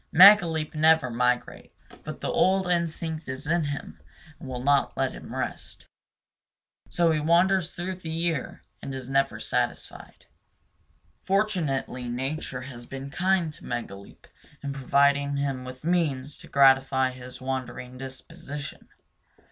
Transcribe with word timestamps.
Megaleep 0.11 0.73
never 0.73 1.11
migrates; 1.11 1.75
but 2.03 2.21
the 2.21 2.27
old 2.31 2.65
instinct 2.65 3.27
is 3.29 3.45
in 3.45 3.65
him 3.65 3.99
and 4.39 4.49
will 4.49 4.63
not 4.63 4.97
let 4.97 5.11
him 5.11 5.35
rest. 5.35 5.85
So 6.89 7.11
he 7.11 7.19
wanders 7.19 7.71
through 7.75 7.97
the 7.97 8.09
year, 8.09 8.63
and 8.81 8.95
is 8.95 9.11
never 9.11 9.39
satisfied. 9.39 10.25
Fortunately 11.19 12.09
nature 12.09 12.61
has 12.61 12.87
been 12.87 13.11
kind 13.11 13.53
to 13.53 13.63
Megaleep 13.63 14.25
in 14.63 14.73
providing 14.73 15.37
him 15.37 15.63
with 15.65 15.85
means 15.85 16.35
to 16.39 16.47
gratify 16.47 17.11
his 17.11 17.39
wandering 17.39 17.99
disposition. 17.99 18.89